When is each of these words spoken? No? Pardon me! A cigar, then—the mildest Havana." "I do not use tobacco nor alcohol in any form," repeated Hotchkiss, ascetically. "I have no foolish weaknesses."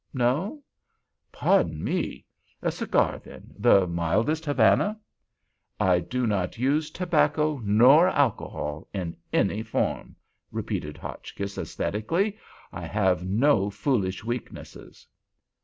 No? 0.15 0.63
Pardon 1.31 1.83
me! 1.83 2.25
A 2.63 2.71
cigar, 2.71 3.19
then—the 3.19 3.85
mildest 3.85 4.45
Havana." 4.45 4.99
"I 5.79 5.99
do 5.99 6.25
not 6.25 6.57
use 6.57 6.89
tobacco 6.89 7.59
nor 7.63 8.07
alcohol 8.07 8.87
in 8.95 9.15
any 9.31 9.61
form," 9.61 10.15
repeated 10.51 10.97
Hotchkiss, 10.97 11.55
ascetically. 11.55 12.35
"I 12.71 12.87
have 12.87 13.23
no 13.29 13.69
foolish 13.69 14.23
weaknesses." 14.23 15.05